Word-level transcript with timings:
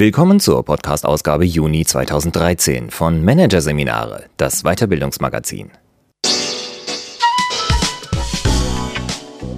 Willkommen 0.00 0.38
zur 0.38 0.64
Podcast-Ausgabe 0.64 1.44
Juni 1.44 1.84
2013 1.84 2.92
von 2.92 3.24
Managerseminare, 3.24 4.26
das 4.36 4.62
Weiterbildungsmagazin. 4.62 5.72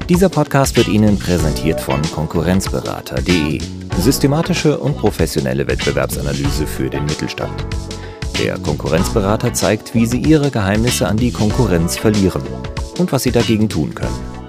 Dieser 0.08 0.30
Podcast 0.30 0.78
wird 0.78 0.88
Ihnen 0.88 1.18
präsentiert 1.18 1.78
von 1.78 2.00
Konkurrenzberater.de. 2.00 3.60
Systematische 3.98 4.78
und 4.78 4.96
professionelle 4.96 5.68
Wettbewerbsanalyse 5.68 6.66
für 6.66 6.88
den 6.88 7.04
Mittelstand. 7.04 7.66
Der 8.42 8.58
Konkurrenzberater 8.58 9.52
zeigt, 9.52 9.92
wie 9.92 10.06
Sie 10.06 10.22
Ihre 10.22 10.50
Geheimnisse 10.50 11.06
an 11.06 11.18
die 11.18 11.32
Konkurrenz 11.32 11.98
verlieren 11.98 12.40
und 12.96 13.12
was 13.12 13.24
Sie 13.24 13.30
dagegen 13.30 13.68
tun 13.68 13.94
können. 13.94 14.39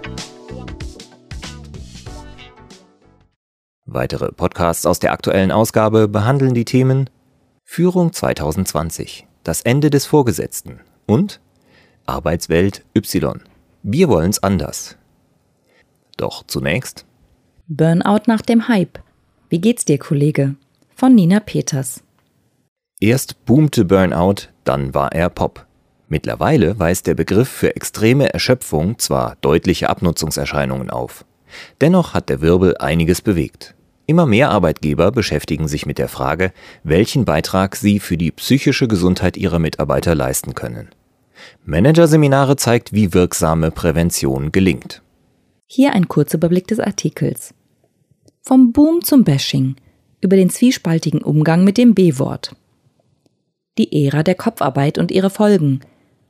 Weitere 3.93 4.31
Podcasts 4.31 4.85
aus 4.85 4.99
der 4.99 5.11
aktuellen 5.11 5.51
Ausgabe 5.51 6.07
behandeln 6.07 6.53
die 6.53 6.63
Themen 6.63 7.09
Führung 7.65 8.13
2020, 8.13 9.27
das 9.43 9.59
Ende 9.63 9.89
des 9.89 10.05
Vorgesetzten 10.05 10.79
und 11.07 11.41
Arbeitswelt 12.05 12.85
Y. 12.95 13.41
Wir 13.83 14.07
wollen's 14.07 14.41
anders. 14.41 14.95
Doch 16.15 16.43
zunächst 16.47 17.05
Burnout 17.67 18.21
nach 18.27 18.41
dem 18.41 18.69
Hype. 18.69 18.99
Wie 19.49 19.59
geht's 19.59 19.83
dir, 19.83 19.97
Kollege? 19.97 20.55
Von 20.95 21.13
Nina 21.13 21.41
Peters. 21.41 22.01
Erst 23.01 23.43
boomte 23.43 23.83
Burnout, 23.83 24.47
dann 24.63 24.93
war 24.93 25.11
er 25.11 25.29
Pop. 25.29 25.65
Mittlerweile 26.07 26.79
weist 26.79 27.07
der 27.07 27.15
Begriff 27.15 27.49
für 27.49 27.75
extreme 27.75 28.33
Erschöpfung 28.33 28.97
zwar 28.99 29.35
deutliche 29.41 29.89
Abnutzungserscheinungen 29.89 30.89
auf. 30.89 31.25
Dennoch 31.81 32.13
hat 32.13 32.29
der 32.29 32.39
Wirbel 32.39 32.77
einiges 32.77 33.21
bewegt. 33.21 33.75
Immer 34.11 34.25
mehr 34.25 34.51
Arbeitgeber 34.51 35.09
beschäftigen 35.13 35.69
sich 35.69 35.85
mit 35.85 35.97
der 35.97 36.09
Frage, 36.09 36.51
welchen 36.83 37.23
Beitrag 37.23 37.77
sie 37.77 38.01
für 38.01 38.17
die 38.17 38.31
psychische 38.31 38.89
Gesundheit 38.89 39.37
ihrer 39.37 39.57
Mitarbeiter 39.57 40.15
leisten 40.15 40.53
können. 40.53 40.89
Managerseminare 41.63 42.57
zeigt, 42.57 42.91
wie 42.91 43.13
wirksame 43.13 43.71
Prävention 43.71 44.51
gelingt. 44.51 45.01
Hier 45.65 45.93
ein 45.93 46.09
kurzer 46.09 46.39
Überblick 46.39 46.67
des 46.67 46.81
Artikels. 46.81 47.53
Vom 48.41 48.73
Boom 48.73 49.01
zum 49.01 49.23
Bashing 49.23 49.77
über 50.19 50.35
den 50.35 50.49
zwiespaltigen 50.49 51.21
Umgang 51.21 51.63
mit 51.63 51.77
dem 51.77 51.93
B-Wort. 51.93 52.53
Die 53.77 54.05
Ära 54.05 54.23
der 54.23 54.35
Kopfarbeit 54.35 54.97
und 54.97 55.09
ihre 55.09 55.29
Folgen. 55.29 55.79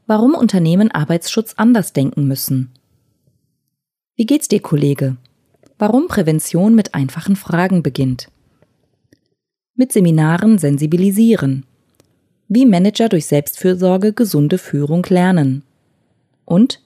Warum 0.06 0.36
Unternehmen 0.36 0.92
Arbeitsschutz 0.92 1.56
anders 1.58 1.94
denken 1.94 2.28
müssen. 2.28 2.74
Wie 4.16 4.28
geht's 4.28 4.48
dir, 4.48 4.60
Kollege? 4.60 5.18
Warum 5.82 6.08
Prävention 6.08 6.76
mit 6.76 6.94
einfachen 6.94 7.36
Fragen 7.36 7.82
beginnt. 7.82 8.28
Mit 9.76 9.92
Seminaren 9.92 10.60
sensibilisieren. 10.60 11.66
Wie 12.48 12.68
Manager 12.68 13.10
durch 13.10 13.26
Selbstfürsorge 13.26 14.14
gesunde 14.14 14.60
Führung 14.60 15.04
lernen. 15.10 15.64
Und 16.46 16.82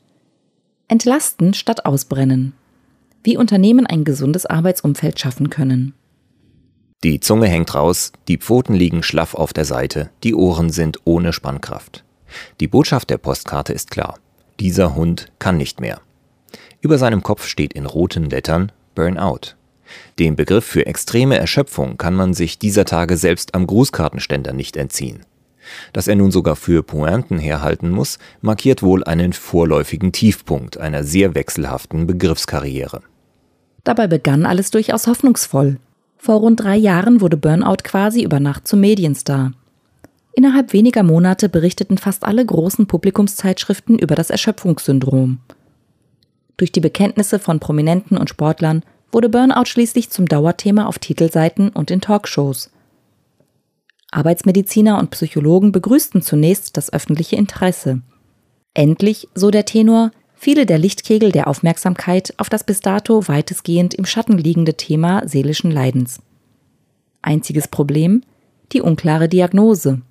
entlasten 0.88 1.54
statt 1.54 1.86
ausbrennen. 1.86 2.54
Wie 3.22 3.36
Unternehmen 3.36 3.86
ein 3.86 4.06
gesundes 4.06 4.46
Arbeitsumfeld 4.46 5.20
schaffen 5.20 5.50
können. 5.50 5.94
Die 7.04 7.20
Zunge 7.20 7.48
hängt 7.48 7.76
raus, 7.76 8.14
die 8.30 8.38
Pfoten 8.38 8.76
liegen 8.76 9.04
schlaff 9.04 9.36
auf 9.36 9.52
der 9.52 9.66
Seite, 9.66 10.10
die 10.24 10.34
Ohren 10.34 10.70
sind 10.70 11.00
ohne 11.04 11.34
Spannkraft. 11.34 12.06
Die 12.62 12.70
Botschaft 12.70 13.10
der 13.10 13.18
Postkarte 13.18 13.74
ist 13.74 13.92
klar. 13.92 14.20
Dieser 14.62 14.96
Hund 14.96 15.34
kann 15.38 15.58
nicht 15.58 15.82
mehr. 15.82 16.00
Über 16.80 16.98
seinem 16.98 17.24
Kopf 17.24 17.48
steht 17.48 17.74
in 17.74 17.86
roten 17.86 18.30
Lettern 18.30 18.72
Burnout. 18.96 19.56
Dem 20.18 20.36
Begriff 20.36 20.66
für 20.66 20.86
extreme 20.86 21.38
Erschöpfung 21.38 21.98
kann 21.98 22.16
man 22.16 22.34
sich 22.34 22.58
dieser 22.58 22.86
Tage 22.86 23.18
selbst 23.18 23.54
am 23.54 23.68
Grußkartenständer 23.68 24.54
nicht 24.54 24.78
entziehen. 24.78 25.26
Dass 25.94 26.08
er 26.08 26.16
nun 26.16 26.32
sogar 26.32 26.56
für 26.56 26.84
Pointen 26.84 27.38
herhalten 27.38 27.90
muss, 27.90 28.20
markiert 28.42 28.84
wohl 28.84 29.04
einen 29.04 29.34
vorläufigen 29.34 30.12
Tiefpunkt 30.12 30.78
einer 30.78 31.04
sehr 31.04 31.36
wechselhaften 31.36 32.08
Begriffskarriere. 32.08 33.02
Dabei 33.84 34.08
begann 34.08 34.46
alles 34.46 34.72
durchaus 34.72 35.08
hoffnungsvoll. 35.08 35.78
Vor 36.18 36.38
rund 36.38 36.62
drei 36.62 36.76
Jahren 36.76 37.22
wurde 37.22 37.38
Burnout 37.38 37.84
quasi 37.84 38.24
über 38.24 38.40
Nacht 38.40 38.68
zum 38.68 38.80
Medienstar. 38.80 39.52
Innerhalb 40.34 40.74
weniger 40.74 41.04
Monate 41.04 41.50
berichteten 41.50 41.98
fast 41.98 42.26
alle 42.26 42.46
großen 42.46 42.88
Publikumszeitschriften 42.88 43.98
über 44.00 44.16
das 44.16 44.30
Erschöpfungssyndrom. 44.30 45.40
Durch 46.58 46.72
die 46.72 46.80
Bekenntnisse 46.80 47.40
von 47.40 47.60
Prominenten 47.60 48.18
und 48.18 48.30
Sportlern 48.30 48.84
wurde 49.12 49.30
Burnout 49.30 49.66
schließlich 49.66 50.10
zum 50.10 50.28
Dauerthema 50.28 50.86
auf 50.86 51.00
Titelseiten 51.00 51.70
und 51.70 51.92
in 51.92 52.02
Talkshows. 52.02 52.72
Arbeitsmediziner 54.12 54.98
und 54.98 55.12
Psychologen 55.12 55.72
begrüßten 55.72 56.22
zunächst 56.22 56.78
das 56.78 56.92
öffentliche 56.94 57.36
Interesse. 57.36 58.02
Endlich, 58.74 59.28
so 59.36 59.52
der 59.52 59.66
Tenor, 59.66 60.12
fiele 60.36 60.66
der 60.66 60.78
Lichtkegel 60.78 61.32
der 61.32 61.48
Aufmerksamkeit 61.48 62.34
auf 62.38 62.50
das 62.50 62.64
bis 62.64 62.80
dato 62.80 63.28
weitestgehend 63.28 63.94
im 63.94 64.06
Schatten 64.06 64.38
liegende 64.38 64.76
Thema 64.76 65.28
seelischen 65.28 65.72
Leidens. 65.72 66.22
Einziges 67.22 67.68
Problem 67.68 68.22
die 68.72 68.82
unklare 68.82 69.30
Diagnose. 69.30 70.02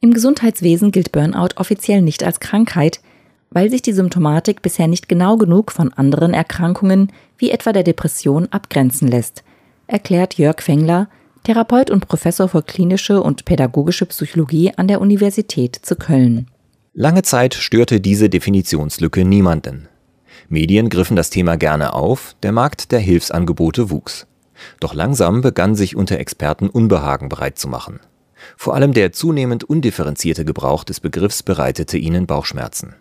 Im 0.00 0.12
Gesundheitswesen 0.12 0.92
gilt 0.92 1.12
Burnout 1.12 1.56
offiziell 1.56 2.02
nicht 2.02 2.22
als 2.22 2.40
Krankheit, 2.40 3.00
weil 3.50 3.70
sich 3.70 3.82
die 3.82 3.92
Symptomatik 3.92 4.62
bisher 4.62 4.88
nicht 4.88 5.08
genau 5.08 5.36
genug 5.36 5.72
von 5.72 5.92
anderen 5.92 6.34
Erkrankungen 6.34 7.12
wie 7.38 7.50
etwa 7.50 7.72
der 7.72 7.82
Depression 7.82 8.48
abgrenzen 8.50 9.08
lässt, 9.08 9.42
erklärt 9.86 10.34
Jörg 10.34 10.60
Fengler, 10.60 11.08
Therapeut 11.44 11.90
und 11.90 12.06
Professor 12.06 12.48
für 12.48 12.62
klinische 12.62 13.22
und 13.22 13.44
pädagogische 13.44 14.06
Psychologie 14.06 14.72
an 14.76 14.88
der 14.88 15.00
Universität 15.00 15.76
zu 15.80 15.96
Köln. 15.96 16.46
Lange 16.92 17.22
Zeit 17.22 17.54
störte 17.54 18.00
diese 18.00 18.28
Definitionslücke 18.28 19.24
niemanden. 19.24 19.88
Medien 20.48 20.88
griffen 20.88 21.16
das 21.16 21.30
Thema 21.30 21.56
gerne 21.56 21.94
auf, 21.94 22.34
der 22.42 22.52
Markt 22.52 22.92
der 22.92 22.98
Hilfsangebote 22.98 23.90
wuchs. 23.90 24.26
Doch 24.80 24.94
langsam 24.94 25.40
begann 25.40 25.74
sich 25.74 25.96
unter 25.96 26.18
Experten 26.18 26.68
Unbehagen 26.68 27.28
breit 27.28 27.58
zu 27.58 27.68
machen. 27.68 28.00
Vor 28.56 28.74
allem 28.74 28.92
der 28.92 29.12
zunehmend 29.12 29.64
undifferenzierte 29.64 30.44
Gebrauch 30.44 30.84
des 30.84 31.00
Begriffs 31.00 31.42
bereitete 31.42 31.98
ihnen 31.98 32.26
Bauchschmerzen. 32.26 32.94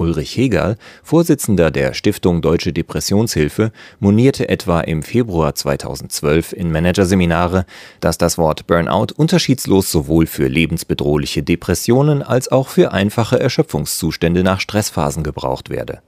Ulrich 0.00 0.34
Hegerl, 0.34 0.76
Vorsitzender 1.02 1.70
der 1.70 1.92
Stiftung 1.92 2.40
Deutsche 2.40 2.72
Depressionshilfe, 2.72 3.70
monierte 3.98 4.48
etwa 4.48 4.80
im 4.80 5.02
Februar 5.02 5.54
2012 5.54 6.54
in 6.54 6.72
Managerseminare, 6.72 7.66
dass 8.00 8.16
das 8.16 8.38
Wort 8.38 8.66
Burnout 8.66 9.12
unterschiedslos 9.14 9.92
sowohl 9.92 10.26
für 10.26 10.48
lebensbedrohliche 10.48 11.42
Depressionen 11.42 12.22
als 12.22 12.50
auch 12.50 12.68
für 12.68 12.92
einfache 12.92 13.38
Erschöpfungszustände 13.38 14.42
nach 14.42 14.60
Stressphasen 14.60 15.22
gebraucht 15.22 15.68
werde. 15.68 16.00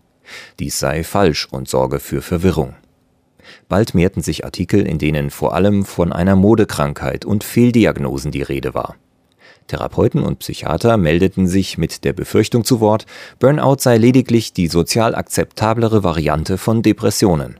Dies 0.58 0.78
sei 0.78 1.04
falsch 1.04 1.46
und 1.50 1.68
sorge 1.68 2.00
für 2.00 2.22
Verwirrung. 2.22 2.74
Bald 3.68 3.94
mehrten 3.94 4.22
sich 4.22 4.46
Artikel, 4.46 4.86
in 4.86 4.98
denen 4.98 5.28
vor 5.28 5.54
allem 5.54 5.84
von 5.84 6.14
einer 6.14 6.36
Modekrankheit 6.36 7.26
und 7.26 7.44
Fehldiagnosen 7.44 8.30
die 8.30 8.42
Rede 8.42 8.72
war. 8.72 8.96
Therapeuten 9.66 10.22
und 10.22 10.38
Psychiater 10.38 10.96
meldeten 10.96 11.46
sich 11.46 11.78
mit 11.78 12.04
der 12.04 12.12
Befürchtung 12.12 12.64
zu 12.64 12.80
Wort, 12.80 13.06
Burnout 13.38 13.76
sei 13.78 13.96
lediglich 13.96 14.52
die 14.52 14.68
sozial 14.68 15.14
akzeptablere 15.14 16.04
Variante 16.04 16.58
von 16.58 16.82
Depressionen. 16.82 17.58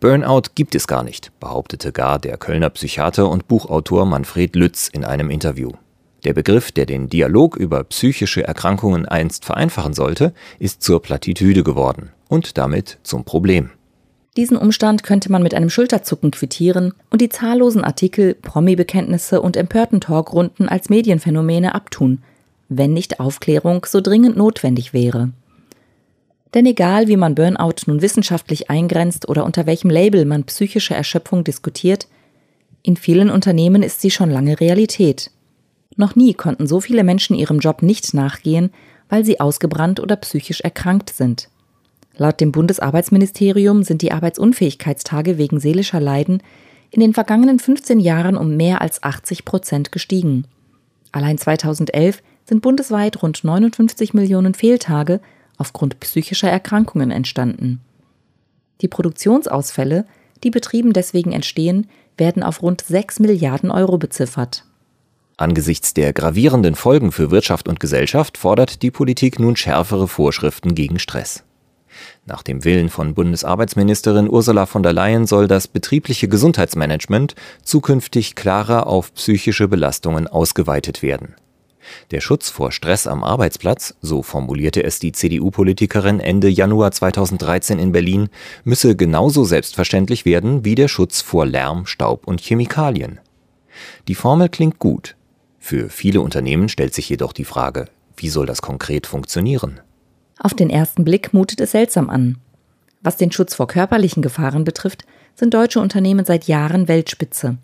Burnout 0.00 0.42
gibt 0.54 0.74
es 0.74 0.86
gar 0.86 1.02
nicht, 1.02 1.32
behauptete 1.40 1.92
gar 1.92 2.18
der 2.18 2.36
Kölner 2.36 2.70
Psychiater 2.70 3.28
und 3.28 3.48
Buchautor 3.48 4.06
Manfred 4.06 4.56
Lütz 4.56 4.88
in 4.88 5.04
einem 5.04 5.30
Interview. 5.30 5.70
Der 6.24 6.32
Begriff, 6.32 6.72
der 6.72 6.86
den 6.86 7.08
Dialog 7.08 7.56
über 7.56 7.84
psychische 7.84 8.42
Erkrankungen 8.42 9.06
einst 9.06 9.44
vereinfachen 9.44 9.94
sollte, 9.94 10.32
ist 10.58 10.82
zur 10.82 11.00
Plattitüde 11.00 11.62
geworden 11.62 12.10
und 12.28 12.58
damit 12.58 12.98
zum 13.02 13.24
Problem. 13.24 13.70
Diesen 14.36 14.58
Umstand 14.58 15.02
könnte 15.02 15.32
man 15.32 15.42
mit 15.42 15.54
einem 15.54 15.70
Schulterzucken 15.70 16.30
quittieren 16.30 16.92
und 17.10 17.22
die 17.22 17.30
zahllosen 17.30 17.82
Artikel, 17.82 18.34
Promi-Bekenntnisse 18.34 19.40
und 19.40 19.56
empörten 19.56 20.00
Talkrunden 20.00 20.68
als 20.68 20.90
Medienphänomene 20.90 21.74
abtun, 21.74 22.22
wenn 22.68 22.92
nicht 22.92 23.18
Aufklärung 23.18 23.86
so 23.86 24.02
dringend 24.02 24.36
notwendig 24.36 24.92
wäre. 24.92 25.30
Denn 26.52 26.66
egal 26.66 27.08
wie 27.08 27.16
man 27.16 27.34
Burnout 27.34 27.86
nun 27.86 28.02
wissenschaftlich 28.02 28.68
eingrenzt 28.68 29.28
oder 29.28 29.44
unter 29.44 29.66
welchem 29.66 29.90
Label 29.90 30.24
man 30.26 30.44
psychische 30.44 30.94
Erschöpfung 30.94 31.42
diskutiert, 31.42 32.06
in 32.82 32.96
vielen 32.96 33.30
Unternehmen 33.30 33.82
ist 33.82 34.00
sie 34.00 34.10
schon 34.10 34.30
lange 34.30 34.60
Realität. 34.60 35.30
Noch 35.96 36.14
nie 36.14 36.34
konnten 36.34 36.66
so 36.66 36.80
viele 36.80 37.04
Menschen 37.04 37.34
ihrem 37.34 37.58
Job 37.58 37.82
nicht 37.82 38.12
nachgehen, 38.12 38.70
weil 39.08 39.24
sie 39.24 39.40
ausgebrannt 39.40 39.98
oder 39.98 40.16
psychisch 40.16 40.60
erkrankt 40.60 41.10
sind. 41.10 41.48
Laut 42.16 42.40
dem 42.40 42.52
Bundesarbeitsministerium 42.52 43.82
sind 43.82 44.02
die 44.02 44.12
Arbeitsunfähigkeitstage 44.12 45.38
wegen 45.38 45.60
seelischer 45.60 46.00
Leiden 46.00 46.42
in 46.90 47.00
den 47.00 47.14
vergangenen 47.14 47.58
15 47.58 48.00
Jahren 48.00 48.36
um 48.36 48.56
mehr 48.56 48.80
als 48.80 49.02
80 49.02 49.44
Prozent 49.44 49.92
gestiegen. 49.92 50.46
Allein 51.12 51.36
2011 51.36 52.22
sind 52.44 52.62
bundesweit 52.62 53.22
rund 53.22 53.44
59 53.44 54.14
Millionen 54.14 54.54
Fehltage 54.54 55.20
aufgrund 55.58 56.00
psychischer 56.00 56.50
Erkrankungen 56.50 57.10
entstanden. 57.10 57.80
Die 58.80 58.88
Produktionsausfälle, 58.88 60.06
die 60.44 60.50
Betrieben 60.50 60.92
deswegen 60.92 61.32
entstehen, 61.32 61.86
werden 62.16 62.42
auf 62.42 62.62
rund 62.62 62.82
6 62.82 63.20
Milliarden 63.20 63.70
Euro 63.70 63.98
beziffert. 63.98 64.64
Angesichts 65.38 65.92
der 65.92 66.14
gravierenden 66.14 66.74
Folgen 66.74 67.12
für 67.12 67.30
Wirtschaft 67.30 67.68
und 67.68 67.80
Gesellschaft 67.80 68.38
fordert 68.38 68.82
die 68.82 68.90
Politik 68.90 69.38
nun 69.38 69.56
schärfere 69.56 70.08
Vorschriften 70.08 70.74
gegen 70.74 70.98
Stress. 70.98 71.45
Nach 72.24 72.42
dem 72.42 72.64
Willen 72.64 72.88
von 72.88 73.14
Bundesarbeitsministerin 73.14 74.28
Ursula 74.28 74.66
von 74.66 74.82
der 74.82 74.92
Leyen 74.92 75.26
soll 75.26 75.48
das 75.48 75.68
betriebliche 75.68 76.28
Gesundheitsmanagement 76.28 77.34
zukünftig 77.62 78.34
klarer 78.34 78.86
auf 78.86 79.14
psychische 79.14 79.68
Belastungen 79.68 80.26
ausgeweitet 80.26 81.02
werden. 81.02 81.34
Der 82.10 82.20
Schutz 82.20 82.50
vor 82.50 82.72
Stress 82.72 83.06
am 83.06 83.22
Arbeitsplatz, 83.22 83.94
so 84.00 84.22
formulierte 84.22 84.82
es 84.82 84.98
die 84.98 85.12
CDU-Politikerin 85.12 86.20
Ende 86.20 86.48
Januar 86.48 86.90
2013 86.90 87.78
in 87.78 87.92
Berlin, 87.92 88.28
müsse 88.64 88.96
genauso 88.96 89.44
selbstverständlich 89.44 90.24
werden 90.24 90.64
wie 90.64 90.74
der 90.74 90.88
Schutz 90.88 91.20
vor 91.20 91.46
Lärm, 91.46 91.86
Staub 91.86 92.26
und 92.26 92.40
Chemikalien. 92.40 93.20
Die 94.08 94.14
Formel 94.14 94.48
klingt 94.48 94.78
gut. 94.78 95.16
Für 95.58 95.88
viele 95.88 96.20
Unternehmen 96.20 96.68
stellt 96.68 96.94
sich 96.94 97.08
jedoch 97.08 97.32
die 97.32 97.44
Frage, 97.44 97.86
wie 98.16 98.28
soll 98.28 98.46
das 98.46 98.62
konkret 98.62 99.06
funktionieren? 99.06 99.80
Auf 100.38 100.54
den 100.54 100.70
ersten 100.70 101.04
Blick 101.04 101.32
mutet 101.32 101.60
es 101.60 101.72
seltsam 101.72 102.10
an. 102.10 102.38
Was 103.02 103.16
den 103.16 103.32
Schutz 103.32 103.54
vor 103.54 103.66
körperlichen 103.66 104.22
Gefahren 104.22 104.64
betrifft, 104.64 105.04
sind 105.34 105.54
deutsche 105.54 105.80
Unternehmen 105.80 106.24
seit 106.24 106.44
Jahren 106.44 106.88
Weltspitze. 106.88 107.58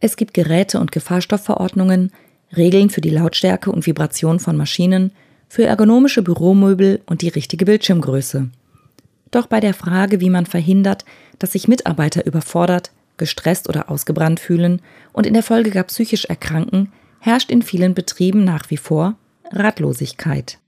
Es 0.00 0.16
gibt 0.16 0.34
Geräte- 0.34 0.80
und 0.80 0.92
Gefahrstoffverordnungen, 0.92 2.12
Regeln 2.56 2.90
für 2.90 3.00
die 3.00 3.10
Lautstärke 3.10 3.70
und 3.70 3.86
Vibration 3.86 4.40
von 4.40 4.56
Maschinen, 4.56 5.12
für 5.48 5.64
ergonomische 5.64 6.22
Büromöbel 6.22 7.00
und 7.06 7.22
die 7.22 7.28
richtige 7.28 7.64
Bildschirmgröße. 7.64 8.48
Doch 9.30 9.46
bei 9.46 9.60
der 9.60 9.74
Frage, 9.74 10.20
wie 10.20 10.30
man 10.30 10.46
verhindert, 10.46 11.04
dass 11.38 11.52
sich 11.52 11.68
Mitarbeiter 11.68 12.24
überfordert, 12.24 12.92
gestresst 13.16 13.68
oder 13.68 13.90
ausgebrannt 13.90 14.40
fühlen 14.40 14.80
und 15.12 15.26
in 15.26 15.34
der 15.34 15.42
Folge 15.42 15.70
gar 15.70 15.84
psychisch 15.84 16.26
erkranken, 16.26 16.92
herrscht 17.20 17.50
in 17.50 17.62
vielen 17.62 17.94
Betrieben 17.94 18.44
nach 18.44 18.70
wie 18.70 18.76
vor 18.76 19.16
Ratlosigkeit. 19.50 20.58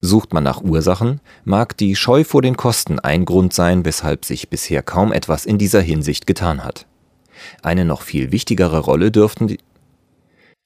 Sucht 0.00 0.32
man 0.32 0.44
nach 0.44 0.62
Ursachen, 0.62 1.20
mag 1.44 1.76
die 1.76 1.96
Scheu 1.96 2.24
vor 2.24 2.42
den 2.42 2.56
Kosten 2.56 2.98
ein 2.98 3.24
Grund 3.24 3.52
sein, 3.52 3.84
weshalb 3.84 4.24
sich 4.24 4.48
bisher 4.48 4.82
kaum 4.82 5.12
etwas 5.12 5.46
in 5.46 5.58
dieser 5.58 5.80
Hinsicht 5.80 6.26
getan 6.26 6.64
hat. 6.64 6.86
Eine 7.62 7.84
noch 7.84 8.02
viel 8.02 8.32
wichtigere 8.32 8.78
Rolle 8.78 9.10
dürften 9.10 9.56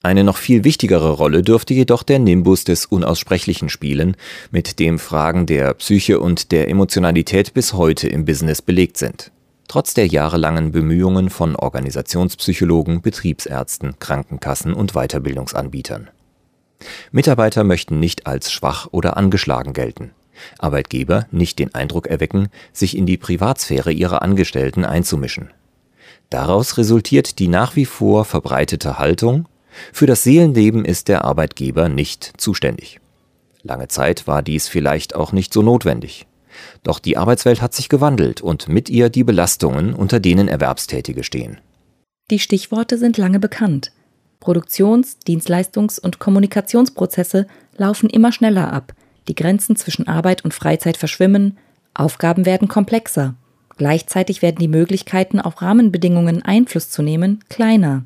eine 0.03 0.25
noch 0.25 0.39
viel 0.39 0.65
wichtigere 0.65 1.11
Rolle 1.11 1.43
dürfte 1.43 1.75
jedoch 1.75 2.03
der 2.03 2.19
Nimbus 2.19 2.65
des 2.65 2.87
Unaussprechlichen 2.87 3.69
spielen, 3.69 4.17
mit 4.51 4.79
dem 4.79 4.99
Fragen 4.99 5.45
der 5.45 5.75
Psyche 5.75 6.21
und 6.21 6.53
der 6.53 6.69
Emotionalität 6.69 7.53
bis 7.53 7.75
heute 7.75 8.09
im 8.09 8.25
Business 8.25 8.63
belegt 8.63 8.97
sind. 8.97 9.31
Trotz 9.69 9.93
der 9.93 10.07
jahrelangen 10.07 10.73
Bemühungen 10.73 11.29
von 11.29 11.55
Organisationspsychologen, 11.55 13.03
Betriebsärzten, 13.03 13.99
Krankenkassen 13.99 14.73
und 14.73 14.95
Weiterbildungsanbietern. 14.95 16.09
Mitarbeiter 17.13 17.65
möchten 17.65 18.01
nicht 18.01 18.27
als 18.27 18.51
schwach 18.53 18.89
oder 18.91 19.17
angeschlagen 19.17 19.73
gelten. 19.73 20.13
Arbeitgeber 20.59 21.27
nicht 21.31 21.59
den 21.59 21.75
Eindruck 21.75 22.07
erwecken, 22.07 22.49
sich 22.73 22.97
in 22.97 23.07
die 23.07 23.19
Privatsphäre 23.19 23.93
ihrer 23.93 24.23
Angestellten 24.23 24.85
einzumischen. 24.85 25.51
Daraus 26.31 26.79
resultiert 26.79 27.39
die 27.39 27.49
nach 27.49 27.77
wie 27.77 27.85
vor 27.85 28.25
verbreitete 28.25 28.99
Haltung, 28.99 29.47
für 29.93 30.07
das 30.07 30.23
Seelenleben 30.23 30.85
ist 30.85 31.09
der 31.09 31.25
Arbeitgeber 31.25 31.89
nicht 31.89 32.33
zuständig. 32.39 33.01
Lange 33.63 33.89
Zeit 33.89 34.27
war 34.27 34.43
dies 34.43 34.69
vielleicht 34.69 35.15
auch 35.15 35.33
nicht 35.33 35.53
so 35.53 35.63
notwendig. 35.63 36.27
Doch 36.83 36.99
die 36.99 37.17
Arbeitswelt 37.17 37.63
hat 37.63 37.75
sich 37.75 37.89
gewandelt 37.89 38.41
und 38.41 38.69
mit 38.69 38.89
ihr 38.89 39.11
die 39.11 39.25
Belastungen, 39.25 39.95
unter 39.95 40.19
denen 40.19 40.49
Erwerbstätige 40.49 41.25
stehen. 41.25 41.61
Die 42.31 42.39
Stichworte 42.39 42.99
sind 42.99 43.17
lange 43.17 43.39
bekannt. 43.39 43.93
Produktions-, 44.41 45.19
Dienstleistungs- 45.27 46.01
und 46.01 46.19
Kommunikationsprozesse 46.19 47.47
laufen 47.77 48.11
immer 48.11 48.33
schneller 48.33 48.73
ab, 48.73 48.95
die 49.29 49.35
Grenzen 49.35 49.77
zwischen 49.77 50.09
Arbeit 50.09 50.45
und 50.45 50.55
Freizeit 50.55 50.97
verschwimmen, 50.97 51.59
Aufgaben 51.95 52.47
werden 52.47 52.69
komplexer, 52.69 53.35
gleichzeitig 53.77 54.43
werden 54.43 54.59
die 54.59 54.69
Möglichkeiten, 54.69 55.41
auf 55.41 55.61
Rahmenbedingungen 55.61 56.43
Einfluss 56.43 56.91
zu 56.91 57.03
nehmen, 57.03 57.41
kleiner. 57.49 58.05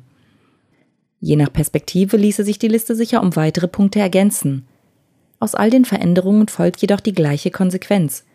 Je 1.19 1.35
nach 1.35 1.51
Perspektive 1.51 2.17
ließe 2.17 2.43
sich 2.43 2.59
die 2.59 2.67
Liste 2.67 2.95
sicher 2.95 3.21
um 3.21 3.35
weitere 3.35 3.67
Punkte 3.67 3.99
ergänzen. 3.99 4.67
Aus 5.39 5.55
all 5.55 5.69
den 5.69 5.85
Veränderungen 5.85 6.47
folgt 6.47 6.81
jedoch 6.81 6.99
die 6.99 7.13
gleiche 7.13 7.51
Konsequenz. 7.51 8.25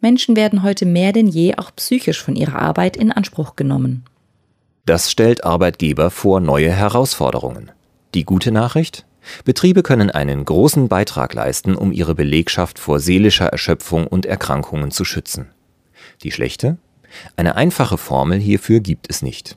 Menschen 0.00 0.36
werden 0.36 0.62
heute 0.62 0.86
mehr 0.86 1.12
denn 1.12 1.28
je 1.28 1.56
auch 1.56 1.74
psychisch 1.76 2.22
von 2.22 2.36
ihrer 2.36 2.60
Arbeit 2.60 2.96
in 2.96 3.10
Anspruch 3.10 3.56
genommen. 3.56 4.04
Das 4.86 5.10
stellt 5.10 5.44
Arbeitgeber 5.44 6.10
vor 6.10 6.40
neue 6.40 6.70
Herausforderungen. 6.70 7.70
Die 8.12 8.24
gute 8.24 8.52
Nachricht? 8.52 9.06
Betriebe 9.44 9.82
können 9.82 10.10
einen 10.10 10.44
großen 10.44 10.88
Beitrag 10.88 11.32
leisten, 11.32 11.74
um 11.74 11.90
ihre 11.90 12.14
Belegschaft 12.14 12.78
vor 12.78 13.00
seelischer 13.00 13.46
Erschöpfung 13.46 14.06
und 14.06 14.26
Erkrankungen 14.26 14.90
zu 14.90 15.06
schützen. 15.06 15.50
Die 16.22 16.32
schlechte? 16.32 16.76
Eine 17.34 17.56
einfache 17.56 17.96
Formel 17.96 18.38
hierfür 18.38 18.80
gibt 18.80 19.08
es 19.08 19.22
nicht. 19.22 19.56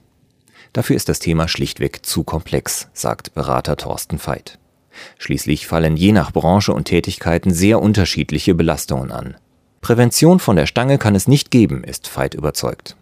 Dafür 0.71 0.95
ist 0.95 1.09
das 1.09 1.19
Thema 1.19 1.49
schlichtweg 1.49 2.05
zu 2.05 2.23
komplex, 2.23 2.87
sagt 2.93 3.33
Berater 3.33 3.75
Thorsten 3.75 4.25
Veit. 4.25 4.59
Schließlich 5.17 5.67
fallen 5.67 5.97
je 5.97 6.13
nach 6.13 6.31
Branche 6.31 6.73
und 6.73 6.85
Tätigkeiten 6.85 7.53
sehr 7.53 7.81
unterschiedliche 7.81 8.55
Belastungen 8.55 9.11
an. 9.11 9.35
Prävention 9.81 10.39
von 10.39 10.55
der 10.55 10.67
Stange 10.67 10.97
kann 10.97 11.15
es 11.15 11.27
nicht 11.27 11.51
geben, 11.51 11.83
ist 11.83 12.15
Veit 12.15 12.33
überzeugt. 12.33 12.95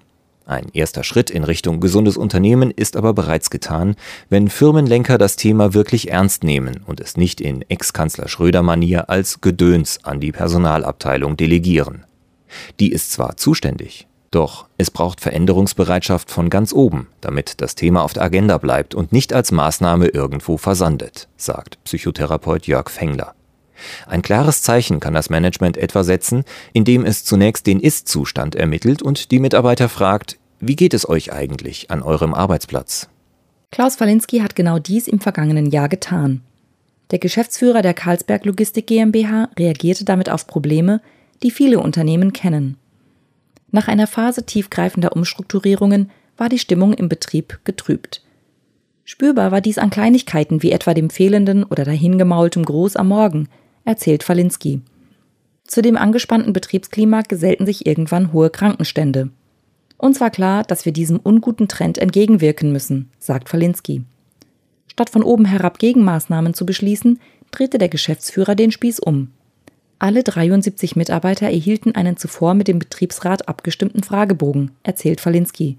Ein 0.47 0.68
erster 0.74 1.03
Schritt 1.03 1.31
in 1.31 1.44
Richtung 1.44 1.80
gesundes 1.80 2.18
Unternehmen 2.18 2.69
ist 2.69 2.97
aber 2.97 3.13
bereits 3.13 3.50
getan, 3.50 3.95
wenn 4.30 4.47
Firmenlenker 4.47 5.18
das 5.18 5.38
Thema 5.38 5.74
wirklich 5.74 6.12
ernst 6.12 6.44
nehmen 6.44 6.81
und 6.86 7.00
es 7.00 7.18
nicht 7.18 7.42
in 7.42 7.63
Ex-Kanzler 7.68 8.27
Schröder-Manier 8.27 9.09
als 9.09 9.42
Gedöns 9.42 10.00
an 10.03 10.19
die 10.19 10.31
Personalabteilung 10.31 11.36
delegieren. 11.36 12.06
Die 12.80 12.92
ist 12.92 13.12
zwar 13.12 13.38
zuständig, 13.38 14.07
doch 14.30 14.68
es 14.77 14.92
braucht 14.92 15.19
Veränderungsbereitschaft 15.19 16.30
von 16.30 16.51
ganz 16.51 16.74
oben, 16.74 17.07
damit 17.21 17.59
das 17.62 17.74
Thema 17.74 18.03
auf 18.03 18.13
der 18.13 18.24
Agenda 18.24 18.59
bleibt 18.59 18.94
und 18.94 19.12
nicht 19.12 19.33
als 19.33 19.51
Maßnahme 19.51 20.09
irgendwo 20.09 20.57
versandet, 20.57 21.27
sagt 21.38 21.83
Psychotherapeut 21.86 22.68
Jörg 22.68 22.92
Fengler. 22.92 23.33
Ein 24.07 24.22
klares 24.22 24.61
Zeichen 24.61 24.99
kann 24.99 25.14
das 25.14 25.30
Management 25.30 25.78
etwa 25.78 26.04
setzen, 26.04 26.44
indem 26.73 27.06
es 27.06 27.26
zunächst 27.26 27.68
den 27.68 27.80
Ist-Zustand 27.80 28.56
ermittelt 28.56 29.02
und 29.02 29.31
die 29.31 29.40
Mitarbeiter 29.40 29.90
fragt, 29.90 30.38
wie 30.59 30.76
geht 30.76 30.94
es 30.94 31.07
euch 31.07 31.33
eigentlich 31.33 31.92
an 31.92 32.02
eurem 32.02 32.33
Arbeitsplatz? 32.33 33.09
Klaus 33.71 33.99
Walinski 33.99 34.40
hat 34.40 34.56
genau 34.56 34.80
dies 34.80 35.07
im 35.07 35.19
vergangenen 35.19 35.66
Jahr 35.69 35.90
getan. 35.90 36.42
Der 37.11 37.19
Geschäftsführer 37.19 37.81
der 37.81 37.94
Karlsberg 37.94 38.45
Logistik 38.45 38.88
GmbH 38.88 39.49
reagierte 39.59 40.06
damit 40.06 40.30
auf 40.30 40.47
Probleme, 40.47 41.02
die 41.44 41.52
viele 41.52 41.80
Unternehmen 41.80 42.33
kennen. 42.33 42.78
Nach 43.71 43.88
einer 43.88 44.07
Phase 44.07 44.45
tiefgreifender 44.45 45.16
Umstrukturierungen 45.16 46.09
war 46.38 46.49
die 46.49 46.59
Stimmung 46.59 46.94
im 46.94 47.09
Betrieb 47.09 47.59
getrübt. 47.66 48.21
Spürbar 49.04 49.52
war 49.52 49.61
dies 49.61 49.78
an 49.78 49.90
Kleinigkeiten 49.92 50.64
wie 50.64 50.71
etwa 50.71 50.94
dem 50.94 51.09
fehlenden 51.09 51.64
oder 51.64 51.83
dahingemaultem 51.83 52.66
Gruß 52.66 52.95
am 52.95 53.09
Morgen, 53.09 53.49
erzählt 53.85 54.23
Falinski. 54.23 54.81
Zu 55.65 55.81
dem 55.81 55.95
angespannten 55.97 56.54
Betriebsklima 56.54 57.21
gesellten 57.21 57.65
sich 57.65 57.85
irgendwann 57.85 58.33
hohe 58.33 58.49
Krankenstände. 58.49 59.30
Uns 59.97 60.19
war 60.19 60.30
klar, 60.30 60.63
dass 60.63 60.85
wir 60.85 60.92
diesem 60.92 61.19
unguten 61.19 61.68
Trend 61.68 61.97
entgegenwirken 61.97 62.71
müssen, 62.71 63.09
sagt 63.18 63.49
Falinski. 63.49 64.04
Statt 64.87 65.09
von 65.09 65.23
oben 65.23 65.45
herab 65.45 65.80
Gegenmaßnahmen 65.80 66.54
zu 66.54 66.65
beschließen, 66.65 67.19
drehte 67.51 67.77
der 67.77 67.89
Geschäftsführer 67.89 68.56
den 68.56 68.71
Spieß 68.71 68.99
um. 68.99 69.30
Alle 69.97 70.23
73 70.23 70.95
Mitarbeiter 70.95 71.47
erhielten 71.47 71.95
einen 71.95 72.18
zuvor 72.18 72.54
mit 72.54 72.68
dem 72.68 72.80
Betriebsrat 72.80 73.47
abgestimmten 73.47 74.04
Fragebogen, 74.04 74.71
erzählt 74.83 75.21
Falinski. 75.21 75.77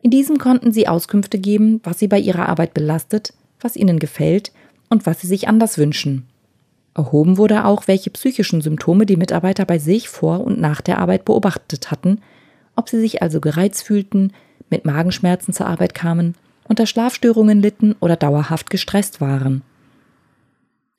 In 0.00 0.10
diesem 0.10 0.38
konnten 0.38 0.72
sie 0.72 0.88
Auskünfte 0.88 1.38
geben, 1.38 1.80
was 1.84 1.98
sie 1.98 2.08
bei 2.08 2.18
ihrer 2.18 2.48
Arbeit 2.48 2.72
belastet, 2.72 3.34
was 3.60 3.76
ihnen 3.76 3.98
gefällt 3.98 4.52
und 4.88 5.06
was 5.06 5.20
sie 5.20 5.26
sich 5.26 5.48
anders 5.48 5.76
wünschen. 5.76 6.26
Erhoben 6.98 7.38
wurde 7.38 7.64
auch, 7.64 7.86
welche 7.86 8.10
psychischen 8.10 8.60
Symptome 8.60 9.06
die 9.06 9.16
Mitarbeiter 9.16 9.64
bei 9.64 9.78
sich 9.78 10.08
vor 10.08 10.44
und 10.44 10.60
nach 10.60 10.80
der 10.80 10.98
Arbeit 10.98 11.24
beobachtet 11.24 11.92
hatten, 11.92 12.20
ob 12.74 12.88
sie 12.88 12.98
sich 12.98 13.22
also 13.22 13.40
gereizt 13.40 13.84
fühlten, 13.84 14.32
mit 14.68 14.84
Magenschmerzen 14.84 15.54
zur 15.54 15.68
Arbeit 15.68 15.94
kamen, 15.94 16.34
unter 16.68 16.86
Schlafstörungen 16.86 17.62
litten 17.62 17.94
oder 18.00 18.16
dauerhaft 18.16 18.68
gestresst 18.68 19.20
waren. 19.20 19.62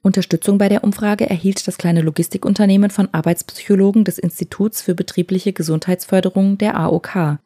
Unterstützung 0.02 0.58
bei 0.58 0.70
der 0.70 0.86
Umfrage 0.86 1.30
erhielt 1.30 1.68
das 1.68 1.78
kleine 1.78 2.02
Logistikunternehmen 2.02 2.92
von 2.92 3.10
Arbeitspsychologen 3.12 4.06
des 4.06 4.18
Instituts 4.18 4.82
für 4.82 4.96
betriebliche 4.96 5.52
Gesundheitsförderung 5.52 6.58
der 6.58 6.78
AOK. 6.80 7.40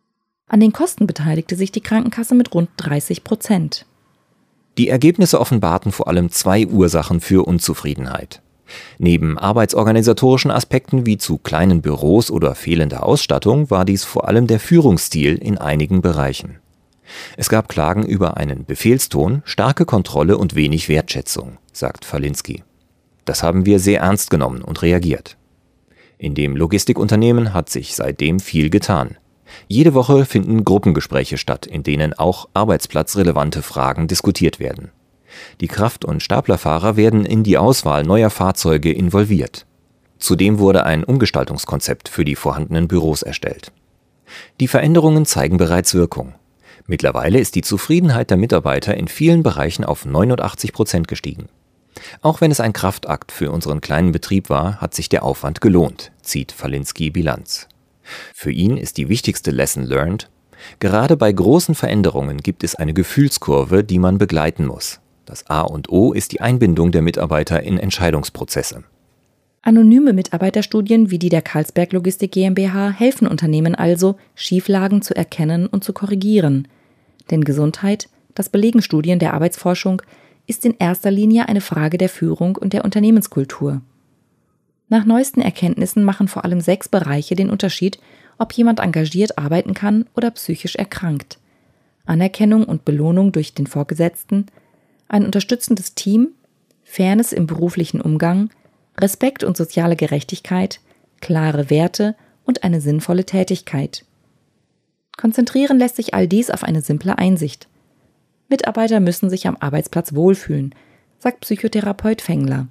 An 0.48 0.60
den 0.60 0.72
Kosten 0.72 1.08
beteiligte 1.08 1.56
sich 1.56 1.72
die 1.72 1.82
Krankenkasse 1.82 2.36
mit 2.36 2.54
rund 2.54 2.70
30 2.78 3.24
Prozent. 3.24 3.88
Die 4.78 4.90
Ergebnisse 4.90 5.42
offenbarten 5.42 5.92
vor 5.92 6.08
allem 6.08 6.30
zwei 6.30 6.68
Ursachen 6.68 7.20
für 7.20 7.48
Unzufriedenheit. 7.48 8.43
Neben 8.98 9.38
arbeitsorganisatorischen 9.38 10.52
Aspekten 10.52 11.06
wie 11.06 11.18
zu 11.18 11.38
kleinen 11.38 11.82
Büros 11.82 12.32
oder 12.32 12.56
fehlender 12.56 13.06
Ausstattung 13.06 13.70
war 13.70 13.86
dies 13.86 14.04
vor 14.04 14.28
allem 14.28 14.48
der 14.48 14.60
Führungsstil 14.60 15.36
in 15.36 15.58
einigen 15.58 16.02
Bereichen. 16.02 16.60
Es 17.38 17.50
gab 17.50 17.70
Klagen 17.70 18.06
über 18.06 18.38
einen 18.38 18.66
Befehlston, 18.66 19.42
starke 19.46 19.86
Kontrolle 19.86 20.38
und 20.38 20.56
wenig 20.56 20.90
Wertschätzung, 20.90 21.58
sagt 21.72 22.06
Falinski. 22.06 22.64
Das 23.26 23.44
haben 23.44 23.66
wir 23.66 23.80
sehr 23.80 24.02
ernst 24.02 24.30
genommen 24.30 24.62
und 24.62 24.82
reagiert. 24.82 25.38
In 26.18 26.36
dem 26.36 26.56
Logistikunternehmen 26.56 27.54
hat 27.54 27.70
sich 27.70 27.96
seitdem 27.96 28.40
viel 28.40 28.70
getan. 28.70 29.18
Jede 29.68 29.94
Woche 29.94 30.26
finden 30.26 30.64
Gruppengespräche 30.64 31.38
statt, 31.38 31.66
in 31.66 31.84
denen 31.84 32.14
auch 32.14 32.48
arbeitsplatzrelevante 32.54 33.62
Fragen 33.62 34.08
diskutiert 34.08 34.60
werden. 34.60 34.92
Die 35.62 35.68
Kraft- 35.68 36.06
und 36.06 36.22
Staplerfahrer 36.22 36.96
werden 36.96 37.26
in 37.26 37.44
die 37.44 37.58
Auswahl 37.58 38.04
neuer 38.04 38.30
Fahrzeuge 38.30 38.92
involviert. 38.92 39.66
Zudem 40.20 40.60
wurde 40.60 40.86
ein 40.86 41.04
Umgestaltungskonzept 41.04 42.10
für 42.10 42.26
die 42.26 42.36
vorhandenen 42.36 42.88
Büros 42.88 43.24
erstellt. 43.24 43.72
Die 44.60 44.68
Veränderungen 44.68 45.26
zeigen 45.26 45.58
bereits 45.58 45.94
Wirkung. 45.94 46.34
Mittlerweile 46.86 47.40
ist 47.40 47.56
die 47.56 47.62
Zufriedenheit 47.62 48.30
der 48.30 48.38
Mitarbeiter 48.38 48.96
in 48.96 49.08
vielen 49.08 49.44
Bereichen 49.44 49.84
auf 49.84 50.06
89 50.06 50.74
Prozent 50.74 51.08
gestiegen. 51.08 51.50
Auch 52.22 52.42
wenn 52.42 52.52
es 52.52 52.60
ein 52.60 52.74
Kraftakt 52.74 53.32
für 53.32 53.52
unseren 53.52 53.82
kleinen 53.82 54.12
Betrieb 54.12 54.50
war, 54.50 54.82
hat 54.82 54.94
sich 54.94 55.10
der 55.10 55.24
Aufwand 55.24 55.62
gelohnt, 55.62 56.12
zieht 56.22 56.52
Falinski 56.52 57.10
Bilanz. 57.10 57.68
Für 58.34 58.52
ihn 58.52 58.78
ist 58.78 58.98
die 58.98 59.10
wichtigste 59.10 59.52
Lesson 59.52 59.84
learned, 59.84 60.30
gerade 60.80 61.16
bei 61.18 61.32
großen 61.32 61.76
Veränderungen 61.76 62.38
gibt 62.38 62.64
es 62.64 62.76
eine 62.76 62.94
Gefühlskurve, 62.94 63.84
die 63.84 64.00
man 64.00 64.18
begleiten 64.18 64.66
muss. 64.66 65.00
Das 65.34 65.50
A 65.50 65.62
und 65.62 65.90
O 65.90 66.14
ist 66.14 66.32
die 66.32 66.42
Einbindung 66.42 66.92
der 66.92 67.02
Mitarbeiter 67.02 67.64
in 67.64 67.80
Entscheidungsprozesse. 67.80 68.84
Anonyme 69.64 70.14
Mitarbeiterstudien 70.14 71.10
wie 71.10 71.18
die 71.18 71.30
der 71.30 71.42
Karlsberg 71.42 71.92
Logistik 71.92 72.34
GmbH 72.34 72.92
helfen 72.92 73.26
Unternehmen 73.26 73.74
also, 73.74 74.16
Schieflagen 74.36 75.02
zu 75.02 75.16
erkennen 75.16 75.66
und 75.66 75.84
zu 75.84 75.92
korrigieren. 75.92 76.68
Denn 77.32 77.44
Gesundheit, 77.44 78.10
das 78.36 78.50
belegen 78.50 78.84
Studien 78.84 79.18
der 79.18 79.34
Arbeitsforschung, 79.34 80.04
ist 80.46 80.68
in 80.68 80.76
erster 80.78 81.10
Linie 81.10 81.50
eine 81.50 81.62
Frage 81.62 81.98
der 81.98 82.10
Führung 82.10 82.56
und 82.56 82.74
der 82.74 82.86
Unternehmenskultur. 82.86 83.82
Nach 84.88 85.04
neuesten 85.04 85.42
Erkenntnissen 85.42 86.04
machen 86.04 86.28
vor 86.28 86.46
allem 86.46 86.62
sechs 86.62 86.88
Bereiche 86.90 87.34
den 87.34 87.50
Unterschied, 87.50 87.98
ob 88.38 88.54
jemand 88.54 88.82
engagiert 88.82 89.40
arbeiten 89.40 89.74
kann 89.74 90.06
oder 90.16 90.30
psychisch 90.30 90.76
erkrankt. 90.76 91.40
Anerkennung 92.06 92.66
und 92.66 92.86
Belohnung 92.86 93.32
durch 93.32 93.56
den 93.56 93.66
Vorgesetzten, 93.66 94.46
ein 95.08 95.26
unterstützendes 95.26 95.96
Team, 95.96 96.30
Fairness 96.84 97.32
im 97.32 97.48
beruflichen 97.48 98.02
Umgang, 98.02 98.50
Respekt 99.00 99.44
und 99.44 99.58
soziale 99.58 99.96
Gerechtigkeit, 99.96 100.80
klare 101.22 101.70
Werte 101.70 102.16
und 102.46 102.64
eine 102.64 102.82
sinnvolle 102.82 103.26
Tätigkeit. 103.26 104.06
Konzentrieren 105.18 105.78
lässt 105.78 105.96
sich 105.96 106.14
all 106.14 106.28
dies 106.28 106.50
auf 106.50 106.64
eine 106.64 106.82
simple 106.82 107.18
Einsicht. 107.18 107.68
Mitarbeiter 108.50 109.00
müssen 109.00 109.30
sich 109.30 109.48
am 109.48 109.58
Arbeitsplatz 109.60 110.14
wohlfühlen, 110.14 110.76
sagt 111.20 111.42
Psychotherapeut 111.42 112.22
Fengler. 112.22 112.68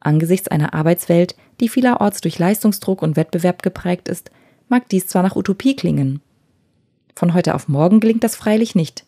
Angesichts 0.00 0.48
einer 0.48 0.74
Arbeitswelt, 0.74 1.36
die 1.60 1.68
vielerorts 1.68 2.20
durch 2.20 2.38
Leistungsdruck 2.38 3.02
und 3.02 3.16
Wettbewerb 3.16 3.62
geprägt 3.62 4.08
ist, 4.08 4.30
mag 4.68 4.88
dies 4.88 5.06
zwar 5.06 5.22
nach 5.22 5.36
Utopie 5.36 5.76
klingen. 5.76 6.20
Von 7.14 7.34
heute 7.34 7.54
auf 7.54 7.68
morgen 7.68 8.00
gelingt 8.00 8.24
das 8.24 8.34
freilich 8.34 8.74
nicht. 8.74 9.04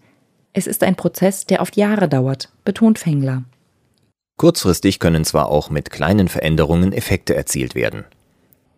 Es 0.56 0.68
ist 0.68 0.84
ein 0.84 0.94
Prozess, 0.94 1.46
der 1.46 1.60
oft 1.60 1.76
Jahre 1.76 2.08
dauert, 2.08 2.48
betont 2.64 3.00
Fengler. 3.00 3.42
Kurzfristig 4.36 5.00
können 5.00 5.24
zwar 5.24 5.48
auch 5.48 5.68
mit 5.68 5.90
kleinen 5.90 6.28
Veränderungen 6.28 6.92
Effekte 6.92 7.34
erzielt 7.34 7.74
werden. 7.74 8.04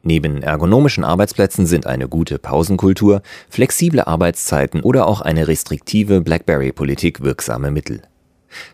Neben 0.03 0.43
ergonomischen 0.43 1.05
Arbeitsplätzen 1.05 1.67
sind 1.67 1.87
eine 1.87 2.09
gute 2.09 2.39
Pausenkultur, 2.39 3.23
flexible 3.51 4.01
Arbeitszeiten 4.01 4.81
oder 4.81 5.07
auch 5.07 5.21
eine 5.21 5.49
restriktive 5.49 6.23
Blackberry-Politik 6.23 7.23
wirksame 7.23 7.71
Mittel. 7.71 8.03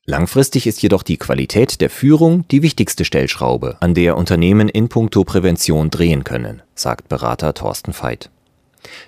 Langfristig 0.04 0.68
ist 0.68 0.82
jedoch 0.82 1.02
die 1.02 1.16
Qualität 1.16 1.80
der 1.80 1.90
Führung 1.90 2.46
die 2.50 2.62
wichtigste 2.62 3.04
Stellschraube, 3.04 3.78
an 3.80 3.94
der 3.94 4.16
Unternehmen 4.16 4.68
in 4.68 4.88
puncto 4.88 5.24
Prävention 5.24 5.90
drehen 5.90 6.22
können, 6.22 6.62
sagt 6.74 7.08
Berater 7.08 7.54
Thorsten 7.54 7.92
Veit. 7.92 8.30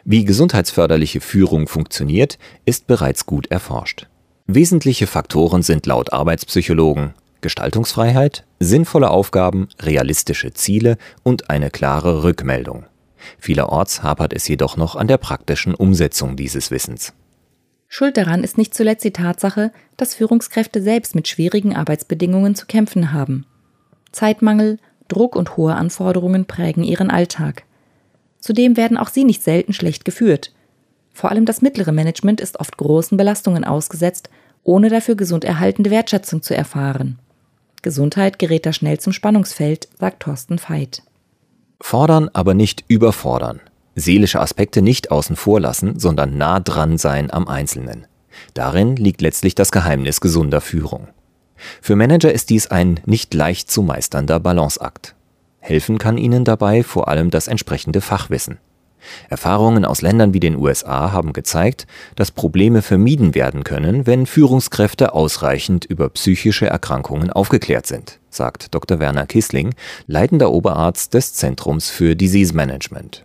Wie 0.04 0.24
gesundheitsförderliche 0.24 1.20
Führung 1.20 1.68
funktioniert, 1.68 2.38
ist 2.64 2.86
bereits 2.86 3.26
gut 3.26 3.46
erforscht. 3.48 4.06
Wesentliche 4.46 5.06
Faktoren 5.06 5.62
sind 5.62 5.86
laut 5.86 6.12
Arbeitspsychologen 6.12 7.14
Gestaltungsfreiheit, 7.44 8.44
sinnvolle 8.58 9.10
Aufgaben, 9.10 9.68
realistische 9.78 10.54
Ziele 10.54 10.96
und 11.22 11.50
eine 11.50 11.68
klare 11.70 12.24
Rückmeldung. 12.24 12.86
Vielerorts 13.38 14.02
hapert 14.02 14.32
es 14.32 14.48
jedoch 14.48 14.78
noch 14.78 14.96
an 14.96 15.08
der 15.08 15.18
praktischen 15.18 15.74
Umsetzung 15.74 16.36
dieses 16.36 16.70
Wissens. 16.70 17.12
Schuld 17.86 18.16
daran 18.16 18.44
ist 18.44 18.56
nicht 18.56 18.74
zuletzt 18.74 19.04
die 19.04 19.12
Tatsache, 19.12 19.72
dass 19.98 20.14
Führungskräfte 20.14 20.80
selbst 20.80 21.14
mit 21.14 21.28
schwierigen 21.28 21.76
Arbeitsbedingungen 21.76 22.54
zu 22.54 22.64
kämpfen 22.64 23.12
haben. 23.12 23.44
Zeitmangel, 24.10 24.78
Druck 25.08 25.36
und 25.36 25.58
hohe 25.58 25.74
Anforderungen 25.74 26.46
prägen 26.46 26.82
ihren 26.82 27.10
Alltag. 27.10 27.64
Zudem 28.44 28.76
werden 28.76 28.98
auch 28.98 29.08
sie 29.08 29.24
nicht 29.24 29.42
selten 29.42 29.72
schlecht 29.72 30.04
geführt. 30.04 30.52
Vor 31.14 31.30
allem 31.30 31.46
das 31.46 31.62
mittlere 31.62 31.92
Management 31.92 32.42
ist 32.42 32.60
oft 32.60 32.76
großen 32.76 33.16
Belastungen 33.16 33.64
ausgesetzt, 33.64 34.28
ohne 34.62 34.90
dafür 34.90 35.14
gesund 35.14 35.46
erhaltende 35.46 35.90
Wertschätzung 35.90 36.42
zu 36.42 36.54
erfahren. 36.54 37.18
Gesundheit 37.80 38.38
gerät 38.38 38.66
da 38.66 38.74
schnell 38.74 39.00
zum 39.00 39.14
Spannungsfeld, 39.14 39.88
sagt 39.98 40.24
Thorsten 40.24 40.58
Veit. 40.58 41.02
Fordern, 41.80 42.28
aber 42.34 42.52
nicht 42.52 42.84
überfordern. 42.86 43.60
Seelische 43.94 44.40
Aspekte 44.40 44.82
nicht 44.82 45.10
außen 45.10 45.36
vor 45.36 45.58
lassen, 45.58 45.98
sondern 45.98 46.36
nah 46.36 46.60
dran 46.60 46.98
sein 46.98 47.32
am 47.32 47.48
Einzelnen. 47.48 48.06
Darin 48.52 48.96
liegt 48.96 49.22
letztlich 49.22 49.54
das 49.54 49.72
Geheimnis 49.72 50.20
gesunder 50.20 50.60
Führung. 50.60 51.08
Für 51.80 51.96
Manager 51.96 52.30
ist 52.30 52.50
dies 52.50 52.66
ein 52.66 53.00
nicht 53.06 53.32
leicht 53.32 53.70
zu 53.70 53.80
meisternder 53.80 54.38
Balanceakt. 54.38 55.13
Helfen 55.64 55.96
kann 55.96 56.18
ihnen 56.18 56.44
dabei 56.44 56.82
vor 56.82 57.08
allem 57.08 57.30
das 57.30 57.48
entsprechende 57.48 58.02
Fachwissen. 58.02 58.58
Erfahrungen 59.30 59.86
aus 59.86 60.02
Ländern 60.02 60.34
wie 60.34 60.40
den 60.40 60.56
USA 60.56 61.10
haben 61.10 61.32
gezeigt, 61.32 61.86
dass 62.16 62.30
Probleme 62.30 62.82
vermieden 62.82 63.34
werden 63.34 63.64
können, 63.64 64.06
wenn 64.06 64.26
Führungskräfte 64.26 65.14
ausreichend 65.14 65.86
über 65.86 66.10
psychische 66.10 66.66
Erkrankungen 66.66 67.30
aufgeklärt 67.30 67.86
sind, 67.86 68.20
sagt 68.28 68.74
Dr. 68.74 68.98
Werner 68.98 69.24
Kissling, 69.24 69.74
leitender 70.06 70.52
Oberarzt 70.52 71.14
des 71.14 71.32
Zentrums 71.32 71.88
für 71.88 72.14
Disease 72.14 72.54
Management. 72.54 73.24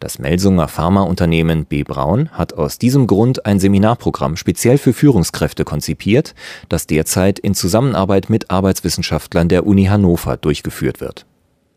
Das 0.00 0.18
Melsunger 0.18 0.66
Pharmaunternehmen 0.66 1.66
B. 1.66 1.84
Braun 1.84 2.30
hat 2.30 2.54
aus 2.54 2.78
diesem 2.78 3.06
Grund 3.06 3.46
ein 3.46 3.60
Seminarprogramm 3.60 4.36
speziell 4.36 4.78
für 4.78 4.92
Führungskräfte 4.92 5.64
konzipiert, 5.64 6.34
das 6.68 6.88
derzeit 6.88 7.38
in 7.38 7.54
Zusammenarbeit 7.54 8.28
mit 8.28 8.50
Arbeitswissenschaftlern 8.50 9.48
der 9.48 9.66
Uni 9.66 9.84
Hannover 9.84 10.36
durchgeführt 10.36 11.00
wird. 11.00 11.26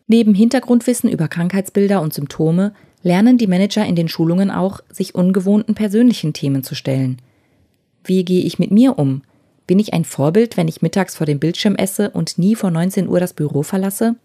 Neben 0.07 0.33
Hintergrundwissen 0.33 1.09
über 1.09 1.27
Krankheitsbilder 1.27 2.01
und 2.01 2.13
Symptome 2.13 2.73
lernen 3.03 3.37
die 3.37 3.47
Manager 3.47 3.85
in 3.85 3.95
den 3.95 4.07
Schulungen 4.07 4.51
auch, 4.51 4.81
sich 4.89 5.15
ungewohnten 5.15 5.75
persönlichen 5.75 6.33
Themen 6.33 6.63
zu 6.63 6.75
stellen. 6.75 7.21
Wie 8.03 8.25
gehe 8.25 8.43
ich 8.43 8.59
mit 8.59 8.71
mir 8.71 8.97
um? 8.99 9.21
Bin 9.65 9.79
ich 9.79 9.93
ein 9.93 10.03
Vorbild, 10.03 10.57
wenn 10.57 10.67
ich 10.67 10.81
mittags 10.81 11.15
vor 11.15 11.25
dem 11.25 11.39
Bildschirm 11.39 11.75
esse 11.75 12.09
und 12.09 12.37
nie 12.37 12.55
vor 12.55 12.69
19 12.69 13.07
Uhr 13.07 13.19
das 13.19 13.33
Büro 13.33 13.63
verlasse? 13.63 14.15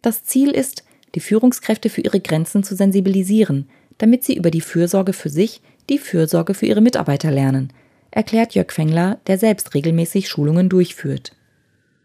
Das 0.00 0.24
Ziel 0.24 0.50
ist, 0.50 0.84
die 1.14 1.20
Führungskräfte 1.20 1.90
für 1.90 2.00
ihre 2.00 2.20
Grenzen 2.20 2.64
zu 2.64 2.74
sensibilisieren, 2.74 3.68
damit 3.98 4.24
sie 4.24 4.36
über 4.36 4.50
die 4.50 4.62
Fürsorge 4.62 5.12
für 5.12 5.28
sich 5.28 5.60
die 5.90 5.98
Fürsorge 5.98 6.54
für 6.54 6.66
ihre 6.66 6.80
Mitarbeiter 6.80 7.30
lernen, 7.30 7.72
erklärt 8.10 8.54
Jörg 8.54 8.72
Fengler, 8.72 9.18
der 9.26 9.36
selbst 9.36 9.74
regelmäßig 9.74 10.28
Schulungen 10.28 10.68
durchführt. 10.68 11.32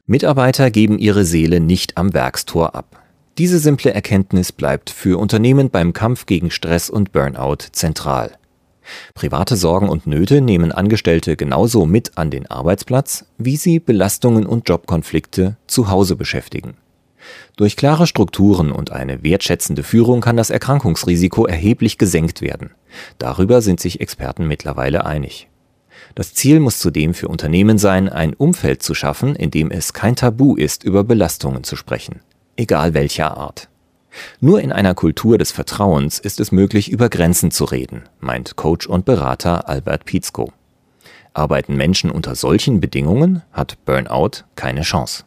Mitarbeiter 0.10 0.72
geben 0.72 1.00
ihre 1.00 1.26
Seele 1.26 1.60
nicht 1.60 1.98
am 1.98 2.14
Werkstor 2.14 2.76
ab. 2.76 3.04
Diese 3.38 3.60
simple 3.60 3.94
Erkenntnis 3.94 4.54
bleibt 4.54 4.90
für 4.90 5.20
Unternehmen 5.20 5.70
beim 5.70 5.92
Kampf 5.92 6.26
gegen 6.26 6.50
Stress 6.50 6.90
und 6.90 7.12
Burnout 7.12 7.58
zentral. 7.74 8.32
Private 9.16 9.58
Sorgen 9.58 9.90
und 9.90 10.08
Nöte 10.08 10.40
nehmen 10.40 10.72
Angestellte 10.72 11.36
genauso 11.36 11.86
mit 11.86 12.18
an 12.18 12.32
den 12.32 12.50
Arbeitsplatz, 12.50 13.26
wie 13.38 13.58
sie 13.58 13.80
Belastungen 13.80 14.46
und 14.46 14.70
Jobkonflikte 14.70 15.58
zu 15.68 15.90
Hause 15.90 16.16
beschäftigen. 16.16 16.78
Durch 17.58 17.76
klare 17.76 18.08
Strukturen 18.08 18.72
und 18.72 18.94
eine 18.94 19.24
wertschätzende 19.24 19.84
Führung 19.84 20.22
kann 20.22 20.38
das 20.38 20.52
Erkrankungsrisiko 20.52 21.46
erheblich 21.46 21.98
gesenkt 21.98 22.42
werden. 22.42 22.72
Darüber 23.18 23.62
sind 23.62 23.82
sich 23.82 24.00
Experten 24.00 24.48
mittlerweile 24.48 25.06
einig. 25.06 25.50
Das 26.16 26.34
Ziel 26.34 26.60
muss 26.60 26.80
zudem 26.80 27.14
für 27.14 27.28
Unternehmen 27.28 27.78
sein, 27.78 28.10
ein 28.10 28.34
Umfeld 28.34 28.84
zu 28.84 28.94
schaffen, 28.94 29.36
in 29.36 29.52
dem 29.52 29.72
es 29.72 29.94
kein 29.94 30.16
Tabu 30.16 30.56
ist, 30.56 30.84
über 30.84 31.04
Belastungen 31.04 31.64
zu 31.64 31.76
sprechen 31.76 32.22
egal 32.58 32.94
welcher 32.94 33.38
Art. 33.38 33.70
Nur 34.40 34.62
in 34.62 34.72
einer 34.72 34.96
Kultur 34.96 35.38
des 35.38 35.52
Vertrauens 35.52 36.18
ist 36.20 36.40
es 36.40 36.52
möglich, 36.52 36.92
über 36.92 37.08
Grenzen 37.08 37.52
zu 37.52 37.66
reden, 37.66 38.04
meint 38.20 38.56
Coach 38.56 38.88
und 38.88 39.06
Berater 39.06 39.70
Albert 39.70 40.06
Pietzko. 40.06 40.52
Arbeiten 41.34 41.76
Menschen 41.76 42.10
unter 42.10 42.34
solchen 42.34 42.80
Bedingungen, 42.80 43.44
hat 43.52 43.78
Burnout 43.86 44.44
keine 44.56 44.82
Chance. 44.82 45.24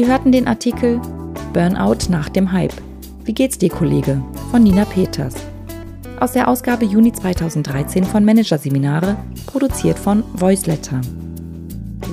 Sie 0.00 0.06
hörten 0.06 0.32
den 0.32 0.48
Artikel 0.48 0.98
Burnout 1.52 2.08
nach 2.08 2.30
dem 2.30 2.50
Hype. 2.52 2.72
Wie 3.24 3.34
geht's 3.34 3.58
dir, 3.58 3.68
Kollege? 3.68 4.24
von 4.50 4.62
Nina 4.62 4.86
Peters. 4.86 5.34
Aus 6.18 6.32
der 6.32 6.48
Ausgabe 6.48 6.86
Juni 6.86 7.12
2013 7.12 8.04
von 8.04 8.24
Managerseminare, 8.24 9.18
produziert 9.44 9.98
von 9.98 10.24
Voiceletter. 10.32 11.02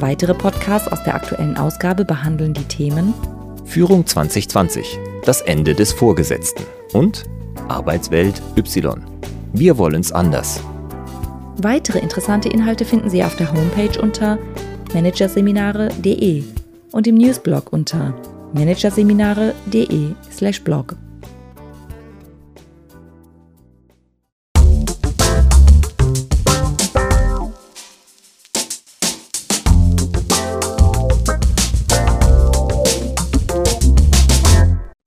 Weitere 0.02 0.34
Podcasts 0.34 0.92
aus 0.92 1.02
der 1.06 1.16
aktuellen 1.16 1.56
Ausgabe 1.56 2.04
behandeln 2.04 2.54
die 2.54 2.66
Themen 2.66 3.14
Führung 3.64 4.06
2020, 4.06 5.00
das 5.24 5.40
Ende 5.40 5.74
des 5.74 5.94
Vorgesetzten 5.94 6.66
und 6.92 7.24
Arbeitswelt 7.70 8.42
Y. 8.58 9.02
Wir 9.54 9.78
wollen's 9.78 10.12
anders. 10.12 10.60
Weitere 11.56 12.00
interessante 12.00 12.50
Inhalte 12.50 12.84
finden 12.84 13.10
Sie 13.10 13.24
auf 13.24 13.38
der 13.38 13.50
Homepage 13.50 13.98
unter 14.02 14.38
managerseminare.de 14.94 16.57
und 16.92 17.08
im 17.08 17.16
Newsblog 17.16 17.74
unter 17.74 18.14
managerseminare.de/blog. 18.54 20.96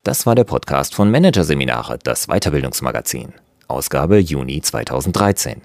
Das 0.02 0.26
war 0.26 0.34
der 0.34 0.44
Podcast 0.44 0.94
von 0.94 1.10
Managerseminare, 1.10 1.98
das 2.02 2.26
Weiterbildungsmagazin, 2.26 3.32
Ausgabe 3.68 4.18
Juni 4.18 4.60
2013. 4.60 5.62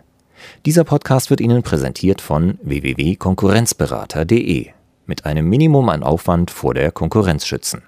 Dieser 0.67 0.83
Podcast 0.83 1.31
wird 1.31 1.41
Ihnen 1.41 1.63
präsentiert 1.63 2.21
von 2.21 2.59
www.konkurrenzberater.de 2.61 4.74
mit 5.07 5.25
einem 5.25 5.47
Minimum 5.47 5.89
an 5.89 6.03
Aufwand 6.03 6.51
vor 6.51 6.73
der 6.73 6.91
Konkurrenz 6.91 7.45
schützen. 7.45 7.83